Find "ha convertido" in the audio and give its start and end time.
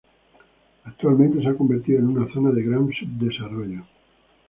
1.49-1.99